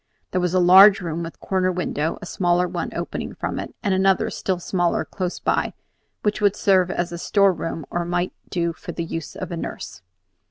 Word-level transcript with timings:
There 0.31 0.41
was 0.41 0.55
a 0.55 0.59
large 0.59 0.99
room 0.99 1.21
with 1.21 1.39
corner 1.39 1.71
windows, 1.71 2.17
a 2.23 2.25
smaller 2.25 2.67
one 2.67 2.89
opening 2.95 3.35
from 3.35 3.59
it, 3.59 3.75
and 3.83 3.93
another, 3.93 4.31
still 4.31 4.57
smaller, 4.57 5.05
close 5.05 5.39
by, 5.39 5.73
which 6.23 6.41
would 6.41 6.55
serve 6.55 6.89
as 6.89 7.11
a 7.11 7.19
storeroom 7.19 7.85
or 7.91 8.03
might 8.03 8.33
do 8.49 8.73
for 8.73 8.93
the 8.93 9.05
use 9.05 9.35
of 9.35 9.51
a 9.51 9.57
nurse. 9.57 10.01